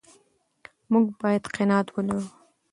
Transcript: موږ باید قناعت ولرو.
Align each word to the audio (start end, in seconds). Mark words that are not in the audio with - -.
موږ 0.91 1.05
باید 1.21 1.43
قناعت 1.55 1.87
ولرو. 1.91 2.23